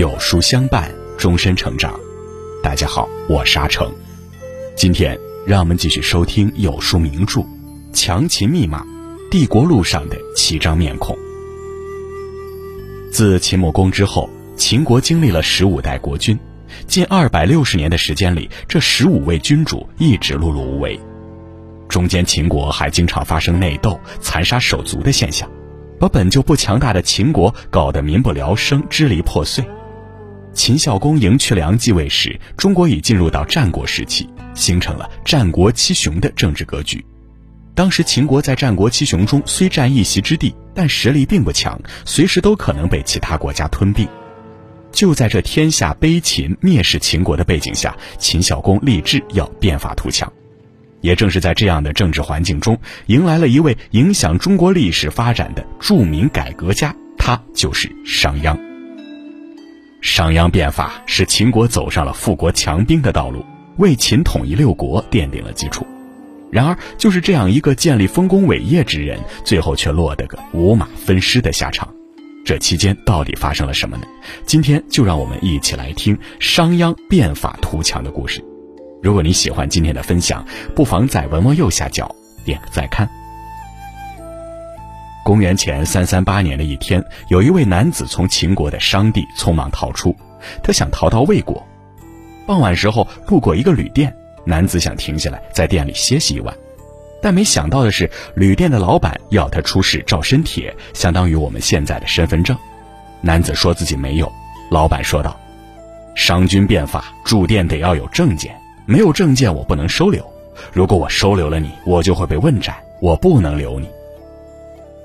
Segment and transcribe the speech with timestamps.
[0.00, 1.92] 有书相伴，终身成长。
[2.62, 3.92] 大家好，我是阿成。
[4.74, 5.14] 今天
[5.46, 7.40] 让我们继续收听有书名著
[7.92, 8.82] 《强秦密码》，
[9.30, 11.14] 帝国路上的七张面孔。
[13.12, 16.38] 自秦穆公之后，秦国经历了十五代国君，
[16.86, 20.98] 近二百六十年的时间里，这十五位君主一直碌碌无为。
[21.90, 25.46] 中间，秦国还经常发生内斗、残杀手足的现象，
[25.98, 29.62] 把本就不强大的秦国搞得民不聊生、支离破碎。
[30.52, 37.04] 秦孝公赢渠梁继位时，中国已进入到战国时期，形成了战国七雄的政治格局。
[37.74, 44.06] 当时秦国在战国七雄中虽占一席之地，但实力并不强，随时都可能被其他国家吞并。
[44.92, 50.30] 就在这天下悲秦蔑视秦国的背景下，秦孝公立志要变法图强。
[51.00, 58.69] 也正是在这样的政治环境中，迎来了一位影响中国历史发展的著名改革家，他就是商鞅。
[60.00, 63.44] 商鞅变法使秦国走上了富国强兵的道路，
[63.76, 65.86] 为秦统一六国奠定了基础。
[66.50, 71.88] 然而，就是这样一个建立丰功伟业之人，最后却落得个五马分尸的下场。
[72.44, 74.04] 这期间到底发生了什么呢？
[74.46, 78.44] 今天就让我们一起来听商鞅变法图强的故事。
[79.02, 82.12] 如果你喜欢今天的分享，不妨在文末右下角
[82.44, 83.08] 点个再看。
[85.30, 90.12] 公元前三三八年的一天，有一位男子从秦国的商地匆忙逃出，
[90.60, 91.64] 他想逃到魏国。
[92.48, 94.12] 傍晚时候路过一个旅店。
[94.44, 96.52] 男子想停下来在店里歇息一晚，
[97.22, 102.58] 但没想到的是，旅店的老板要他出示照身帖，相当于我们现在的身份证。
[103.20, 104.32] 男子说自己没有，
[104.68, 105.38] 老板说道
[106.16, 108.52] ：“商君变法，住店得要有证件，
[108.84, 110.28] 没有证件我不能收留。
[110.72, 113.88] 如果我收留了你，我就会被问斩，我不能留你。”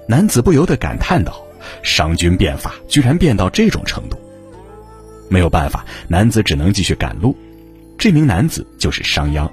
[0.08, 1.44] 男子不由得感叹道
[1.82, 4.20] ：“商君变法，居然变到这种程度。”
[5.30, 7.36] 没有办法，男子只能继续赶路。
[7.98, 9.50] 这名男子就是商鞅。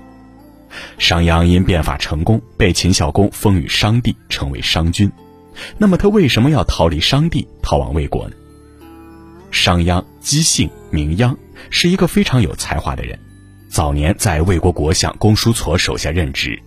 [0.98, 5.10] 商鞅因变法成功，被秦孝公封于商地，成为商君。
[5.78, 8.34] 那么他为什么要逃离商地，逃往魏国呢？
[9.50, 11.36] 商鞅姬姓，名鞅，
[11.70, 13.18] 是一个非常有才华的人。
[13.68, 16.60] 早年在魏国国相公叔痤手下任职，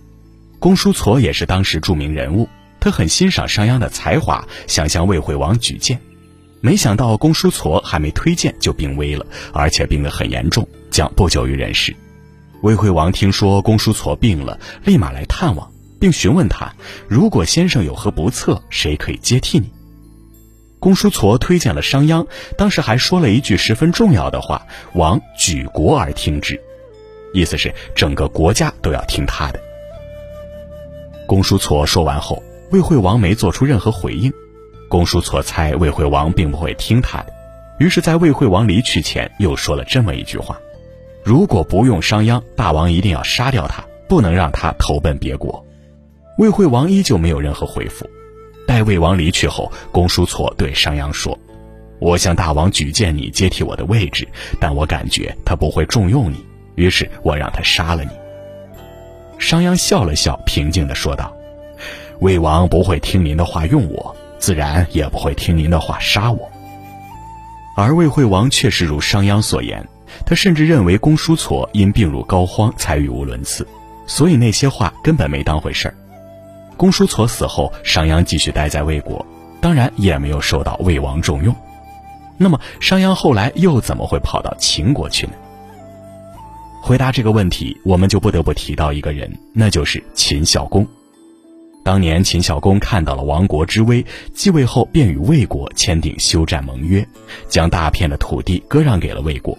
[0.58, 2.48] 公叔痤也是当时著名人物。
[2.86, 5.98] 他很欣赏商鞅的才华，想向魏惠王举荐。
[6.60, 10.64] 没想到公叔痤还没推荐就病危了，而且病得很严重。
[10.88, 11.96] 将不久于人世，
[12.60, 16.72] 魏惠王听说公叔痤病了，立马来探望，并询问他：
[17.08, 19.68] 如果先生有何不测，谁可以接替你？
[20.78, 22.24] 公叔痤推荐了商鞅，
[22.56, 24.64] 当时还说了一句十分重要的话
[24.94, 26.62] ：“王举国而听之”，
[27.34, 29.58] 意思是整个国家都要听他的。
[31.26, 32.40] 公叔痤说完后，
[32.70, 34.32] 魏惠王没做出任何回应。
[34.88, 37.32] 公叔痤猜魏惠王并不会听他的，
[37.78, 40.58] 于是，在魏惠王离去前，又说了这么一句话。
[41.24, 45.64] 如果不用商鞅，大王一定要杀掉他，不能让他投奔别国。
[46.38, 48.08] 魏惠王依旧没有任何回复。
[48.66, 51.36] 待魏王离去后，公叔痤对商鞅说
[51.98, 54.26] ：“我向大王举荐你接替我的位置，
[54.60, 56.44] 但我感觉他不会重用你，
[56.76, 58.10] 于是我让他杀了你。”
[59.38, 61.35] 商鞅笑了笑，平静地说道
[62.20, 66.50] ：“魏王不会听您的话用我，自然也不会听您的话杀我。”
[67.76, 69.86] 而魏惠王确实如商鞅所言。
[70.24, 73.66] 他甚至认为公叔痤因病入膏肓才语无伦次，
[74.06, 75.94] 所以那些话根本没当回事儿。
[76.76, 79.26] 公叔痤死后，商鞅继续待在魏国，
[79.60, 81.54] 当然也没有受到魏王重用。
[82.38, 85.32] 那么，商鞅后来又怎么会跑到秦国去呢？
[86.80, 90.86] 回答这个问题，我们就不得不提到一个人，那就是秦孝公。
[91.86, 94.04] 当年秦孝公看到了亡国之危，
[94.34, 97.06] 继位后便与魏国签订休战盟约，
[97.48, 99.56] 将大片的土地割让给了魏国。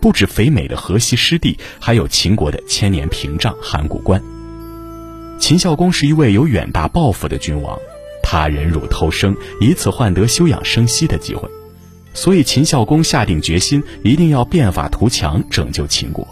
[0.00, 4.18] 不止肥美的河西湿地，还有秦国的千年屏障函谷关。
[5.38, 7.78] 秦孝公是一位有远大抱负的君王，
[8.22, 11.50] 他忍辱偷生，以此换得休养生息的机会，
[12.14, 16.26] 所以秦孝公下定决心，一定要变法图强，拯救秦国。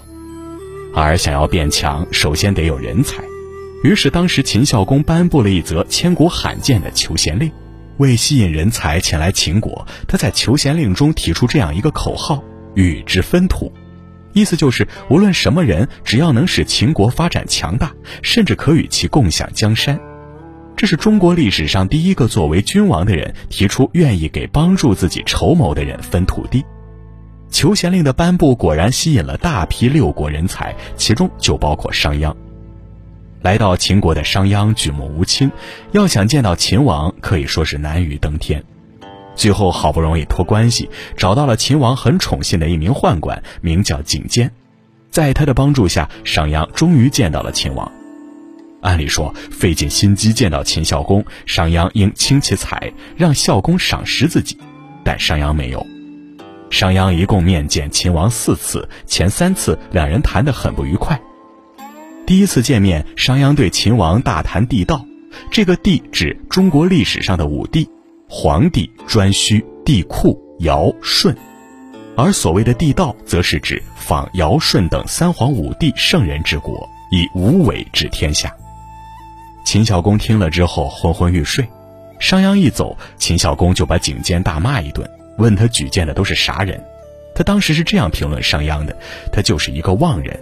[0.95, 3.23] 而想要变强，首先得有人才，
[3.85, 7.51] 于是当时秦孝公颁布了一则千古罕见的求贤令，
[7.99, 12.43] 为吸引人才前来秦国，他在求贤令中提出这样一个口号。
[12.75, 13.73] 与之分土，
[14.35, 17.91] 意思就是无论什么人，只要能使秦国发展强大，
[18.23, 19.99] 甚至可与其共享江山。
[20.77, 26.63] 这是中国历史上第一个作为君王的人提出愿意给帮助自己筹谋的人分土地。
[27.51, 32.35] 求贤令的颁布果然吸引了大批六国人才，其中就包括商鞅。
[33.43, 35.51] 来到秦国的商鞅举目无亲，
[35.93, 38.63] 要想见到秦王，可以说是难于登天。
[39.35, 44.51] 最后好不容易托关系找到了秦王很宠信的一名宦官，名叫景监。
[45.11, 47.91] 在他的帮助下，商鞅终于见到了秦王。
[48.81, 54.59] 按理说，费尽心机见到秦孝公，商鞅应倾其才，让孝公赏识自己。
[55.05, 55.87] 但商鞅没有。
[56.71, 61.21] 商鞅一共面见秦王四次，前三次两人谈得很不愉快。
[62.27, 65.07] 第一次见面，商鞅对秦王大谈地道，
[65.49, 67.89] 这个“地”指中国历史上的五帝：
[68.29, 71.33] 黄帝、颛顼、帝喾、尧、舜。
[72.17, 78.53] 而所谓的地道，则是指仿尧舜等三皇五帝圣人之国，以无为治天下。
[79.65, 81.65] 秦孝公听了之后昏昏欲睡，
[82.19, 85.09] 商鞅一走，秦孝公就把景监大骂一顿，
[85.39, 86.83] 问他举荐的都是啥人。
[87.37, 88.99] 他当时是这样评论商鞅的：
[89.33, 90.37] 他就是一个妄人。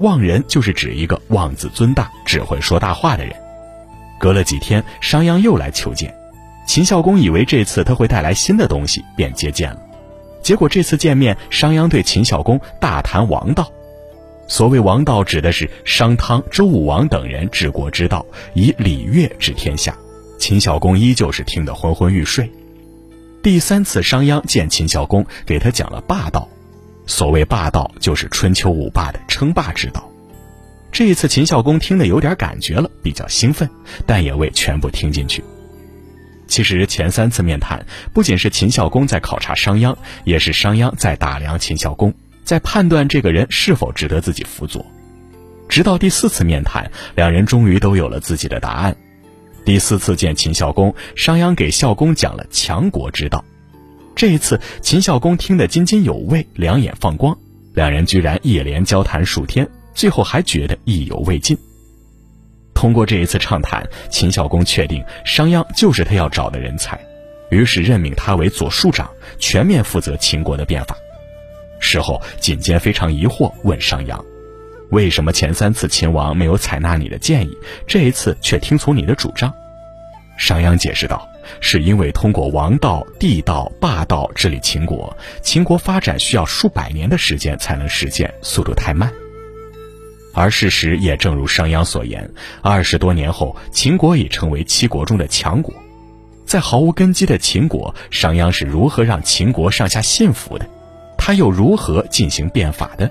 [0.00, 3.34] 妄人就是指一个妄自尊大、只会说大话的人。
[4.18, 6.14] 隔了几天，商鞅又来求见，
[6.66, 9.80] 秦孝公以为这次他会带来新的东西，便接见了。
[10.42, 13.70] 结果这次见面，商鞅对秦孝公大谈王道。
[14.48, 18.24] 所谓王道，指的是商汤、周武王等人治国之道，
[18.54, 19.96] 以礼乐治天下。
[20.38, 22.50] 秦孝公依旧是听得昏昏欲睡。
[23.42, 26.48] 第三次，商鞅见秦孝公，给他讲了霸道。
[27.10, 30.08] 所谓霸道，就是春秋五霸的称霸之道。
[30.92, 33.68] 这一次，秦孝公听得有点感觉了，比较兴奋，
[34.06, 35.42] 但也未全部听进去。
[36.46, 37.84] 其实前三次面谈，
[38.14, 42.14] 不仅是秦孝公在考察商鞅，也是商鞅在打量秦孝公，
[42.44, 44.86] 在判断这个人是否值得自己辅佐。
[45.68, 48.96] 直到第四次面谈，两人终于都有了自己的答案。
[49.64, 53.44] 第四次见秦孝公，商鞅给孝公讲了强国之道。
[54.20, 57.34] 这一次，秦孝公听得津津有味，两眼放光。
[57.72, 61.56] 两人居然一连交谈数天，最后还觉得意犹未尽。
[62.74, 67.00] 通过这一次畅谈，秦孝公确定商鞅就是他要找的人才，
[67.48, 69.08] 于是任命他为左庶长，
[69.38, 70.94] 全面负责秦国的变法。
[71.78, 74.22] 事后，景监非常疑惑，问商鞅
[74.92, 77.56] ：“为什么前三次秦王没有采纳你的建议，
[77.86, 79.50] 这一次却听从你的主张？”
[80.36, 81.26] 商鞅解释道
[81.60, 89.12] ：“是因为通过王道、地道、霸道治理秦国，秦国发展需要数百年的时间才能实现，速度太慢。”
[90.32, 92.30] 而事实也正如商鞅所言，
[92.62, 95.74] 二十多年后，秦国已成为七国中的强国。
[96.46, 100.66] 在毫无根基的秦国，商鞅是如何让秦国上下信服的？
[101.18, 103.10] 他又如何进行变法的？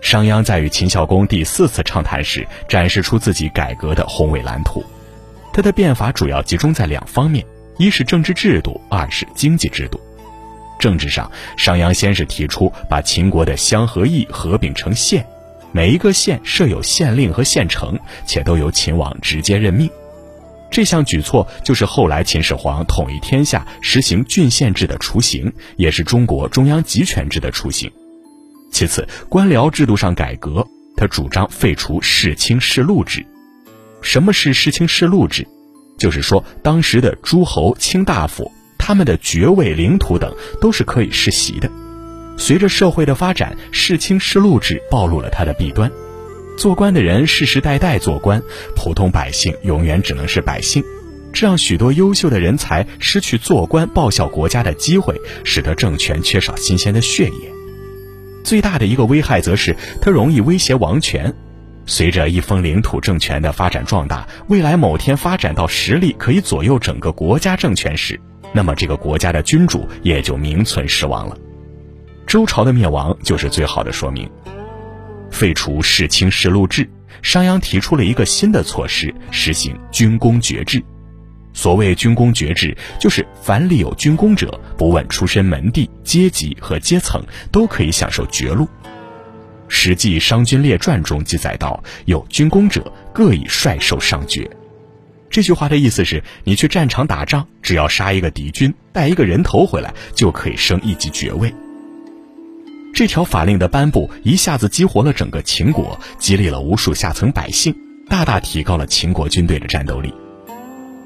[0.00, 4.84] 商鞅在与秦孝公第四次畅谈时，展示出自己改革的宏伟蓝图。
[5.52, 7.44] 他的变法主要集中在两方面：
[7.78, 10.00] 一是政治制度，二是经济制度。
[10.78, 15.24] 政治上，商鞅先是提出把秦国的乡和邑合并成县。
[15.70, 19.88] 每一个县设有县令和县丞，且都由秦王直接任命。
[20.70, 27.90] 这项举措就是后来秦始皇统一天下、实行郡县制的雏形，也是中国中央集权制的雏形。
[28.70, 30.66] 其次，官僚制度上改革，
[30.96, 33.24] 他主张废除世卿世禄制。
[34.02, 35.46] 什么是世卿世禄制？
[35.98, 41.70] 就是说，当时的诸侯、卿大夫，他们的爵位、领土等都是可以世袭的。
[42.36, 45.90] 随着社会的发展，世卿世禄制暴露了它的弊端。
[46.58, 48.42] 做官的人世世代代做官，
[48.74, 50.82] 普通百姓永远只能是百姓，
[51.32, 57.52] 这让许多优秀的人才失去做官报效国家的机会，使得政权缺少新鲜的血液。
[58.42, 61.32] 最大的一个危害则是它容易威胁王权。
[61.92, 68.18] 随着一方领土政权的发展壮大，未来某天发展到实力可以左右整个国家政权时，
[68.54, 71.36] 那么这个国家的君主也就名存实亡了。
[72.26, 74.26] 周朝的灭亡就是最好的说明。
[75.30, 76.88] 废除世卿世禄制，
[77.20, 80.82] 商鞅提出了一个新的措施，实行军功爵制。
[81.52, 88.64] 所谓军功爵制，就是凡立有军功者，不问出身门第、阶级和阶层，都可以享受爵禄。
[89.74, 94.48] 《史记·商君列传》中记载道：“有军功者，各以帅受上爵。”
[95.30, 101.52] 这句话的意思是，你去战场打仗，只要杀一个敌军，带一个人头回来，就可以升一级爵位。
[102.94, 107.74] 这条法令的颁布一下子激活了整个秦国，激励了无数下层百姓，
[108.10, 110.12] 大大提高了秦国军队的战斗力。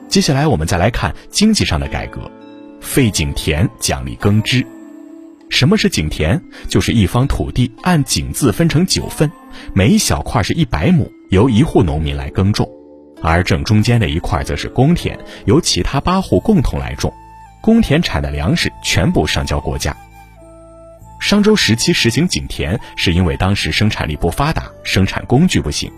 [0.09, 2.29] 接下来我们再来看经济上的改革，
[2.81, 4.67] 废井田，奖励耕织。
[5.49, 6.41] 什么是井田？
[6.69, 9.31] 就是一方土地按井字分成九份，
[9.73, 12.69] 每一小块是一百亩，由一户农民来耕种，
[13.23, 17.13] 而正中间的一块则是公田，由其他八户共同来种，
[17.63, 19.97] 公田产的粮食全部上交国家。
[21.19, 25.91] 商周时期实行井田，是因为当时生产力不发达，生产工具不行。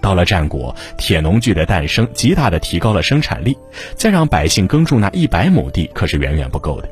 [0.00, 3.56] 到了战国，铁农具的诞生极大的提高了生产力，
[3.94, 6.88] 再让百姓耕种那一百亩地可是远远不够的。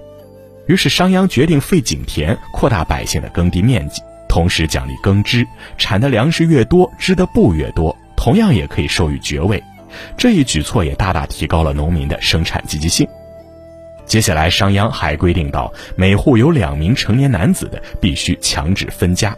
[0.66, 9.62] 于是商鞅决定废井田，扩大百姓的耕地面积，同时奖励耕织，产的粮食越多，织的布越多，同样也可以授予爵位。
[10.16, 13.06] 这一举措也大大提高了农民的生产积极性。
[14.06, 19.37] 接下来，商鞅还规定到，每户有两名成年男子的，必须强制分家。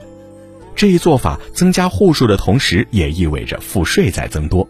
[0.75, 4.69] 这一做法增加户数的同时，也意味着赋税在增多。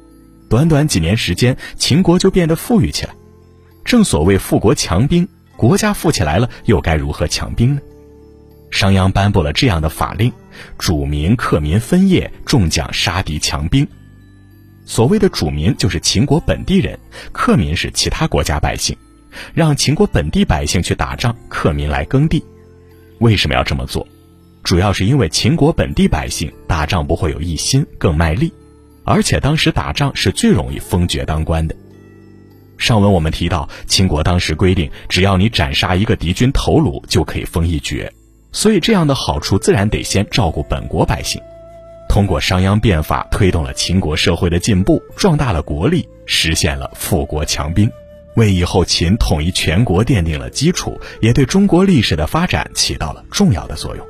[0.48, 3.14] 短短几年时间，秦国就变得富裕起来。
[3.84, 7.80] 正所谓富国强兵，国家富起来了，又该如何强兵呢？
[8.70, 10.32] 商鞅颁布了这样的法令：
[10.76, 13.86] 主民、克民分业，重奖杀敌强兵。
[14.84, 16.98] 所谓的主民就是秦国本地人，
[17.32, 18.96] 克民是其他国家百姓，
[19.54, 22.44] 让秦国本地百姓去打仗，克民来耕地。
[23.18, 24.06] 为什么要这么做？
[24.62, 28.52] 主要是因为秦国本地百姓打仗不会有一心，更卖力，
[29.04, 31.74] 而且当时打仗是最容易封爵当官的。
[32.78, 38.12] 上文我们提到，秦国当时规定，只要你斩杀一个敌军头颅，就可以封一爵，
[38.52, 41.40] 所以这样的好处自然得先照顾本国百姓。
[42.08, 47.90] 通过商鞅变法，推动了秦国社会的进步，壮大了国力，实现了富国强兵，
[48.36, 54.06] 为以后秦统一全国奠定了基础，也对中国历史的发展起到了重要的作用。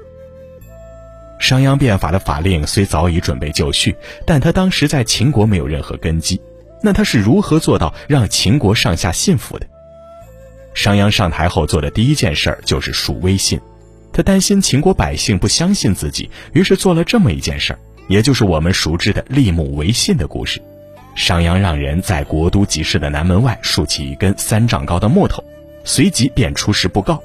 [1.38, 3.94] 商鞅变法的法令虽早已准备就绪，
[4.26, 6.40] 但他当时在秦国没有任何根基。
[6.86, 9.66] 那他是如何做到让秦国上下信服的？
[10.72, 13.60] 商鞅上台后做的第一件事就是树威信。
[14.12, 20.62] 他担心秦国百姓不相信自己，于是做了这么一件事儿，也就是我们熟知的立木为信的故事。
[21.16, 25.42] 商鞅让人在国都集市的南门外竖起一根三丈高的木头，
[25.82, 27.20] 随即便出示布告。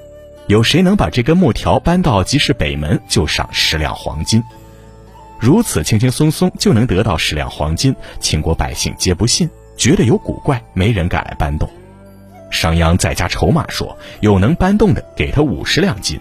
[0.47, 4.41] 有谁能把这根木条搬到集市北门，就赏十两黄金。
[5.41, 11.67] 如此轻轻松松就能得到十两黄金，秦国百姓皆不信，觉得有古怪，没人敢来搬动。
[12.51, 16.19] 商鞅再加筹码说：“有能搬动的，给他五十两金。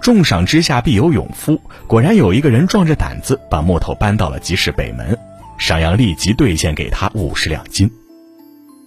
[0.00, 5.18] 重赏之下必有勇夫。”果然有一个人壮着胆子把木头搬到了集市北门，
[5.58, 7.90] 商鞅立即兑现给他五十两金。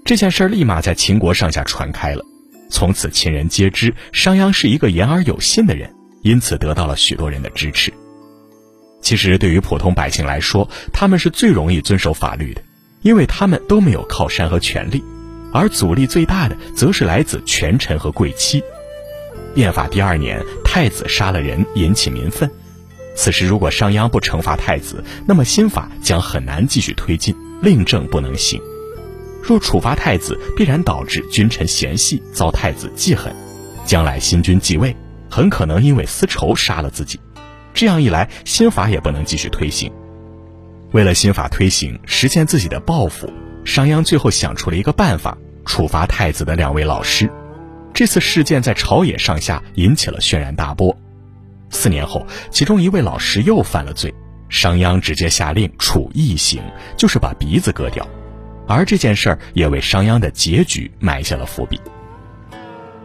[0.04, 2.26] 这件事儿立马在秦国上下传开了。
[2.72, 7.94] 从此，秦人皆知商鞅是一个言而有信的人，因此得到了许多人的支持。
[9.08, 12.62] 其实，对于普通百姓来说，他们是最容易遵守法律的，
[13.04, 15.02] 因为他们都没有靠山和权力，
[15.54, 18.62] 而阻力最大的，则是来自权臣和贵戚。
[19.56, 22.52] 变法第二年，太子杀了人，引起民愤。
[23.16, 28.62] 此时，如果商鞅不惩罚太子，那么新法将很难继续推进，令政不能行。
[29.42, 33.34] 若处罚太子，必然导致君臣嫌隙，遭太子记恨，
[33.86, 34.94] 将来新君继位，
[35.30, 37.18] 很可能因为私仇杀了自己。
[37.78, 39.92] 这样一来，新法也不能继续推行。
[40.94, 43.32] 为了新法推行，实现自己的抱负，
[43.64, 47.32] 商鞅最后想出了一个办法：处罚太子的两位老师。
[47.94, 50.98] 这次事件在朝野上下引起了轩然大波。
[51.70, 54.12] 四年后，其中一位老师又犯了罪，
[54.50, 56.60] 商鞅直接下令处异刑，
[56.98, 58.04] 就是把鼻子割掉。
[58.68, 61.80] 而这件事儿也为商鞅的结局埋下了伏笔。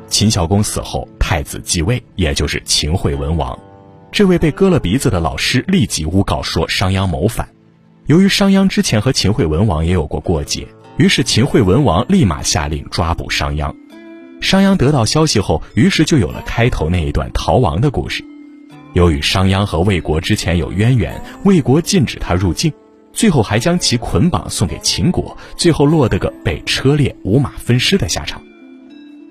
[0.09, 3.59] 秦孝公死后，太子继位，也就是秦惠文王。
[4.13, 7.49] 这位被割了鼻子的老师立即诬告说商鞅谋反。
[8.07, 13.75] 由于商鞅之前和秦惠文王也有过过节，于是秦惠文王立马下令抓捕商鞅。
[14.43, 18.23] 商鞅得到消息后，于是就有了开头那一段逃亡的故事。
[18.93, 22.71] 由于商鞅和魏国之前有渊源，魏国禁止他入境。
[23.15, 28.43] 最后还将其捆绑送给秦国，最后落得个被车裂、五马分尸的下场。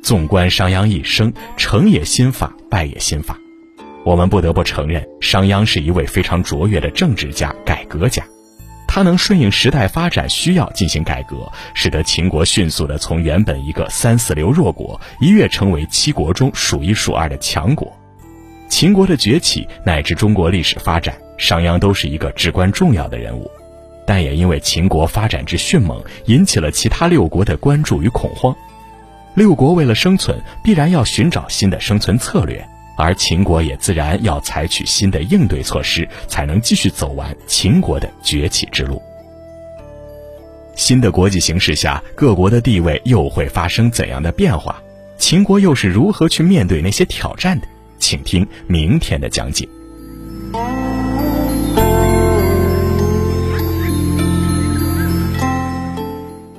[0.02, 3.38] 纵观商鞅一生，成也新法，败也新法。
[4.04, 8.24] 我们不得不承认，商鞅是一位非常卓越的政治家、改革家。
[8.88, 17.96] 他能顺应时代发展需要进行改革，使得秦国迅速地从原本一个三四流弱国，一跃成为七国中数一数二的强国。
[18.68, 23.50] 秦国的崛起乃至中国历史发展，商鞅都是一个至关重要的人物。
[24.06, 28.54] 但也因为秦国发展之迅猛，引起了其他六国的关注与恐慌。
[29.36, 32.68] 六国为了生存，必然要寻找新的生存策略，
[32.98, 39.02] 而秦国也自然要采取新的应对措施，才能继续走完秦国的崛起之路。
[40.76, 44.82] 新的国际形势下，各国的地位又会发生怎样的变化？
[45.18, 47.68] 秦国又是如何去面对那些挑战的？
[48.00, 49.68] 请听明天的讲解。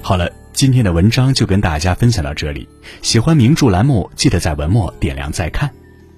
[0.01, 2.69] 好了，今天的文章就跟大家分享到这里。
[3.01, 5.69] 喜欢名著栏目，记得在文末点亮再看，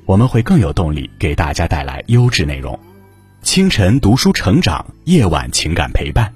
[0.07, 2.79] 我们会更有动力给大家带来优质内容。
[3.43, 6.31] 清晨读书成长，夜晚情感陪伴。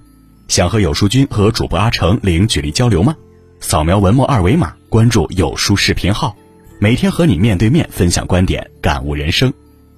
[0.49, 3.15] 想和有书君和主播阿成零距离交流吗？
[3.61, 6.35] 扫描文末二维码，关注有书视频号，
[6.79, 9.53] 每天和你面对面分享观点，感悟人生。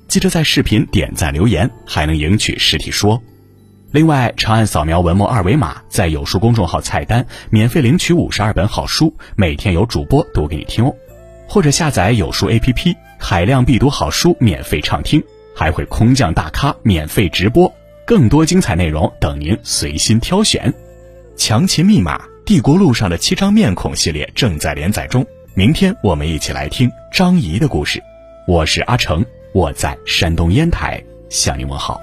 [0.09, 3.21] 记得在视频点赞留言，还能赢取实体书。
[3.93, 10.93] 另外，长按扫描文末二维码，在有书公众号菜单免费领取五十二本好书，每天有主播读给你听哦。
[11.49, 15.23] 或者下载有书 APP，海量必读好书免费畅听，
[15.55, 17.73] 还会空降大咖免费直播，
[18.05, 20.73] 更多精彩内容等您随心挑选。
[21.37, 25.25] 强秦密码：帝国路上的七张面孔系列正在连载中，
[25.55, 28.03] 明天我们一起来听张仪的故事。
[28.49, 32.01] 我是阿成，我在山东烟台向您问好。